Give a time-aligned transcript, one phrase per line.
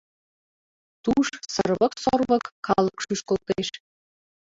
[1.03, 3.67] Туш сырвык-сорвык калык шӱшкылтеш.